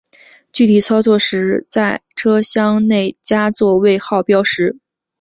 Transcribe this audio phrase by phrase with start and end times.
[0.51, 4.79] 具体操作时要在车厢内加座位号标识。